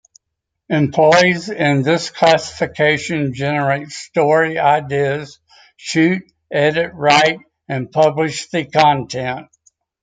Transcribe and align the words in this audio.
Employees 0.71 1.49
in 1.49 1.83
this 1.83 2.09
classification 2.09 3.35
generate 3.35 3.91
story 3.91 4.57
ideas, 4.57 5.39
shoot, 5.77 6.23
edit, 6.51 6.91
write 6.95 7.37
and 7.69 7.91
publish 7.91 8.47
the 8.49 8.65
content. 8.65 9.45